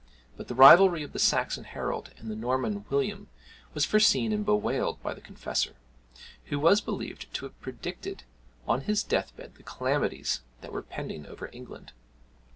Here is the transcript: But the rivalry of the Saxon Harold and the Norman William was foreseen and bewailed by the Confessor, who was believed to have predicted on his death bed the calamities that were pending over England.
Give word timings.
But 0.35 0.47
the 0.47 0.55
rivalry 0.55 1.03
of 1.03 1.13
the 1.13 1.19
Saxon 1.19 1.63
Harold 1.63 2.09
and 2.17 2.31
the 2.31 2.35
Norman 2.35 2.85
William 2.89 3.29
was 3.75 3.85
foreseen 3.85 4.33
and 4.33 4.43
bewailed 4.43 4.99
by 5.03 5.13
the 5.13 5.21
Confessor, 5.21 5.75
who 6.45 6.59
was 6.59 6.81
believed 6.81 7.31
to 7.35 7.45
have 7.45 7.61
predicted 7.61 8.23
on 8.67 8.81
his 8.81 9.03
death 9.03 9.31
bed 9.37 9.53
the 9.53 9.61
calamities 9.61 10.41
that 10.61 10.71
were 10.71 10.81
pending 10.81 11.27
over 11.27 11.51
England. 11.53 11.91